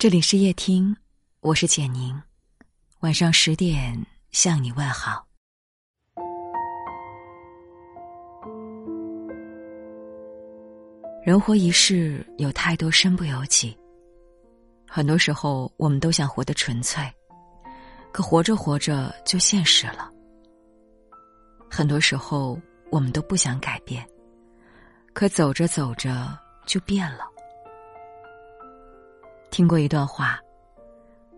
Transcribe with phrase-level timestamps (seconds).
[0.00, 0.96] 这里是夜听，
[1.40, 2.22] 我是简宁。
[3.00, 5.26] 晚上十点向你问好。
[11.26, 13.76] 人活一世，有太多身不由己。
[14.86, 17.02] 很多时候，我们都想活得纯粹，
[18.12, 20.08] 可活着活着就现实了。
[21.68, 22.56] 很多时候，
[22.92, 24.08] 我们都不想改变，
[25.12, 27.24] 可走着走着就变了。
[29.50, 30.38] 听过一段话，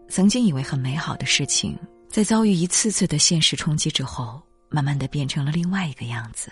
[0.09, 6.51] 曾经以为很美好的事情，在遭遇一次次的现实冲击之后，慢慢的变成了另外一个样子。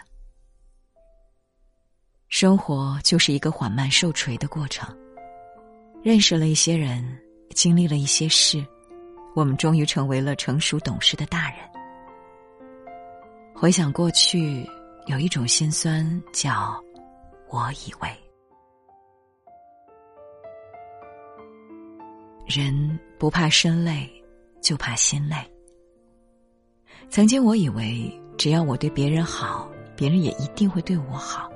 [2.28, 4.94] 生活就是一个缓慢受锤的过程。
[6.02, 7.04] 认识了一些人，
[7.54, 8.64] 经历了一些事，
[9.34, 11.58] 我们终于成为了成熟懂事的大人。
[13.54, 14.64] 回想过去，
[15.06, 16.80] 有一种心酸，叫
[17.48, 18.27] 我以为。
[22.48, 24.10] 人不怕身累，
[24.62, 25.36] 就怕心累。
[27.10, 31.52] 曾经我以为，只要我对别人好，别人也一定会对我好。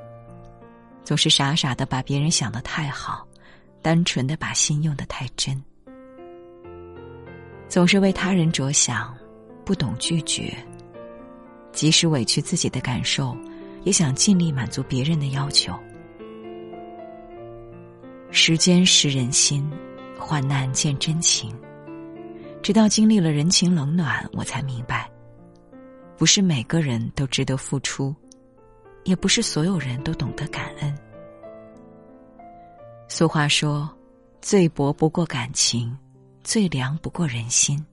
[1.02, 3.26] 总是傻傻的把别人想的太好，
[3.80, 5.58] 单纯的把心用的太真。
[7.68, 9.16] 总是为他人着想，
[9.64, 10.54] 不懂拒绝。
[11.72, 13.34] 即使委屈自己的感受，
[13.82, 15.74] 也想尽力满足别人的要求。
[18.30, 19.66] 时间识人心。
[20.22, 21.54] 患难见真情，
[22.62, 25.10] 直到经历了人情冷暖，我才明白，
[26.16, 28.14] 不是每个人都值得付出，
[29.04, 30.94] 也不是所有人都懂得感恩。
[33.08, 33.90] 俗话说
[34.40, 35.94] ：“最薄不过感情，
[36.42, 37.84] 最凉不过人心。”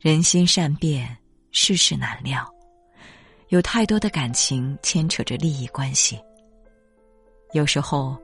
[0.00, 1.16] 人心善变，
[1.52, 2.44] 世事难料，
[3.50, 6.18] 有太多的感情牵扯着利益关系。
[7.52, 8.16] 有时候，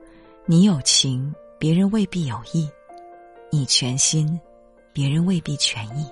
[0.45, 2.69] 你有情，别人未必有意。
[3.51, 4.39] 你全心，
[4.93, 6.07] 别人未必全意。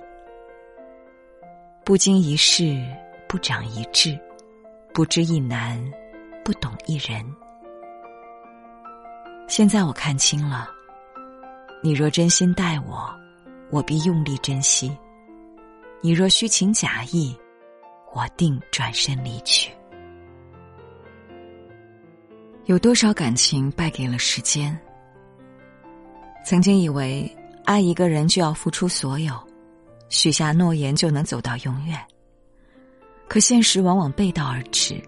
[1.84, 2.84] 不经一事，
[3.28, 4.18] 不长一智；
[4.92, 5.80] 不知一难，
[6.44, 7.24] 不懂一人。
[9.46, 10.68] 现在我看清了，
[11.80, 13.08] 你若真心待我，
[13.70, 14.90] 我必用力珍惜；
[16.00, 17.38] 你若虚情假意，
[18.12, 19.72] 我定转身离去。
[22.64, 24.78] 有多少感情败给了时间？
[26.48, 27.30] 曾经以为
[27.66, 29.38] 爱一个人就要付出所有，
[30.08, 32.02] 许下诺言就能走到永远。
[33.28, 34.98] 可现实往往背道而驰。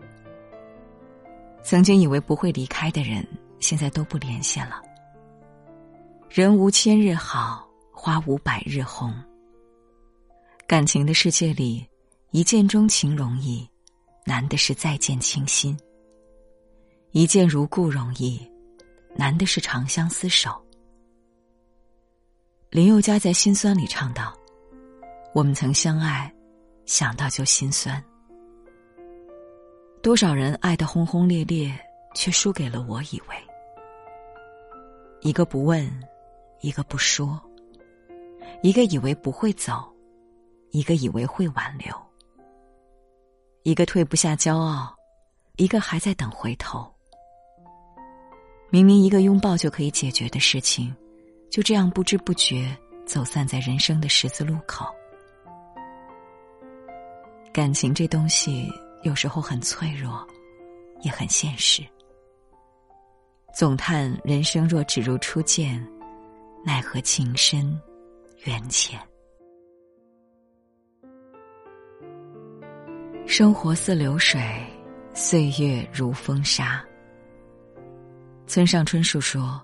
[1.63, 3.27] 曾经以为不会离开的人，
[3.59, 4.83] 现在都不联系了。
[6.29, 9.11] 人无千日好，花无百日红。
[10.67, 11.83] 感情的世界里，
[12.33, 13.67] 一见钟情容易，
[14.27, 15.75] 难的是再见倾心；
[17.13, 18.39] 一见如故容易，
[19.17, 20.63] 难的是长相厮守。
[22.71, 24.33] 林宥嘉在《心酸》里唱道
[25.35, 26.33] ：“我们曾相爱，
[26.87, 28.01] 想到就心酸。
[30.01, 31.77] 多少人爱得轰轰烈烈，
[32.15, 33.35] 却输给了我以为。
[35.21, 35.85] 一个不问，
[36.61, 37.43] 一个不说，
[38.63, 39.93] 一个以为不会走，
[40.71, 41.93] 一个以为会挽留。
[43.65, 44.95] 一个退不下骄傲，
[45.57, 46.89] 一个还在等回头。
[48.71, 50.95] 明明一个拥抱就可以解决的事情。”
[51.51, 54.87] 就这样不知不觉走散在人生的十字路口。
[57.53, 58.71] 感情这东西
[59.03, 60.25] 有时候很脆弱，
[61.03, 61.83] 也很现实。
[63.53, 65.85] 总叹人生若只如初见，
[66.65, 67.79] 奈何情深
[68.45, 68.97] 缘浅。
[73.27, 74.41] 生活似流水，
[75.15, 76.81] 岁月如风沙。
[78.47, 79.61] 村上春树说。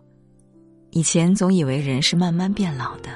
[0.97, 3.11] 以前总以为人是慢慢变老的，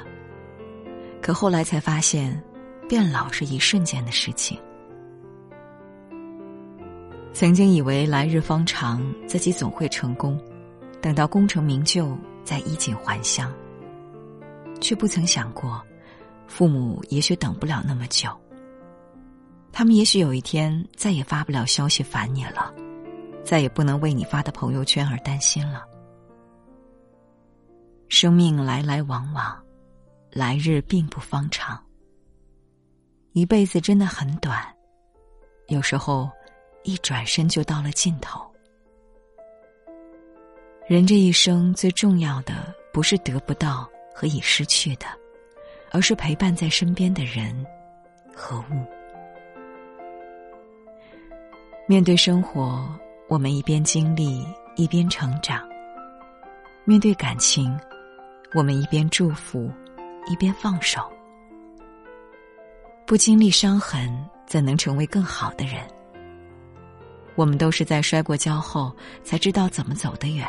[1.19, 2.39] 可后来才发现，
[2.87, 4.55] 变老是一瞬间的事情。
[7.33, 10.39] 曾经以为来日方长，自己总会成功，
[11.01, 13.51] 等到功成名就再衣锦还乡，
[14.79, 15.81] 却不曾想过，
[16.45, 18.29] 父母也许等不了那么久。
[19.71, 22.71] 他们也许有一天再也发不了消息烦你了，
[23.43, 25.85] 再也不能为你发的朋友圈而担心了。
[28.11, 29.57] 生命来来往往，
[30.29, 31.81] 来日并不方长。
[33.31, 34.61] 一辈子真的很短，
[35.69, 36.29] 有时候
[36.83, 38.45] 一转身就到了尽头。
[40.87, 45.05] 人这一生最重要的，不是得不到和已失去的，
[45.89, 47.65] 而是陪伴在身边的人
[48.35, 48.85] 和物。
[51.87, 52.85] 面对生活，
[53.29, 55.65] 我们一边经历，一边成长；
[56.83, 57.79] 面对感情。
[58.53, 59.71] 我们一边祝福，
[60.27, 61.01] 一边放手。
[63.07, 64.09] 不经历伤痕，
[64.45, 65.81] 怎能成为更好的人？
[67.35, 68.93] 我们都是在摔过跤后，
[69.23, 70.45] 才知道怎么走得远。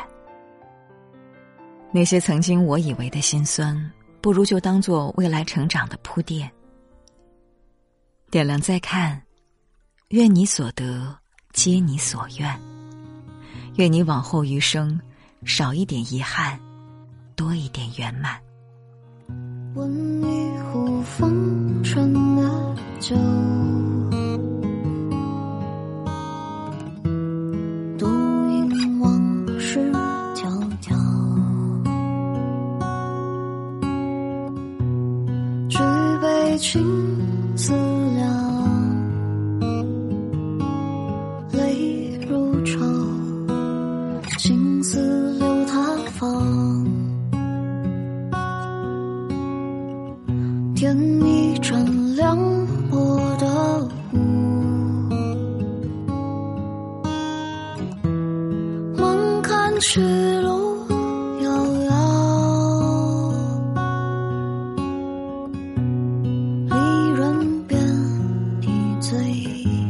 [1.91, 6.51] 那些曾经我以为的心酸，不如就当做未来成长的铺垫。
[8.29, 9.21] 点亮再看，
[10.09, 11.17] 愿你所得
[11.53, 12.59] 皆你所愿。
[13.75, 14.99] 愿你往后余生，
[15.45, 16.59] 少一点遗憾，
[17.35, 18.39] 多一点圆满，
[19.75, 23.15] 温一壶风尘的酒。
[27.97, 28.05] 独
[28.51, 29.91] 饮往事
[30.35, 30.47] 迢
[30.79, 30.93] 迢。
[35.69, 35.79] 举
[36.21, 38.02] 杯情思。
[69.33, 69.82] 浮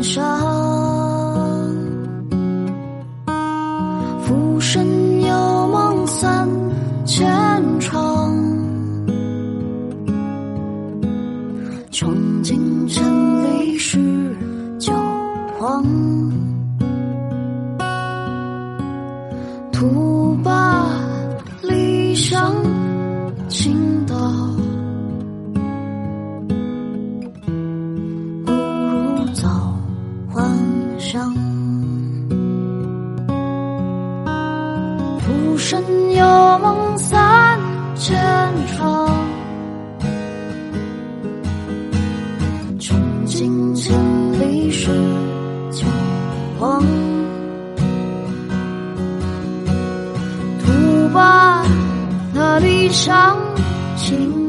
[0.00, 0.50] 还乡。
[4.62, 6.48] 身有梦三
[7.04, 7.28] 千
[7.80, 8.32] 场，
[11.90, 13.02] 穷尽千
[13.42, 14.36] 里是
[14.78, 14.92] 旧
[15.58, 15.84] 黄。
[19.72, 20.86] 徒把
[21.62, 22.54] 理想
[23.48, 23.89] 倾
[35.56, 35.84] 身
[36.16, 36.24] 有
[36.58, 37.60] 梦三
[37.94, 38.18] 千
[38.66, 39.08] 场，
[42.78, 43.94] 穷尽千
[44.40, 44.88] 里是
[45.70, 45.86] 旧
[46.58, 46.82] 黄。
[50.64, 51.64] 徒把
[52.32, 53.36] 那理想
[53.96, 54.39] 倾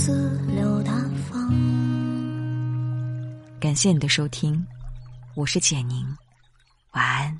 [0.00, 0.92] 青丝流大
[1.28, 1.50] 方。
[3.60, 4.66] 感谢你的收听，
[5.34, 6.06] 我是简宁，
[6.92, 7.39] 晚安。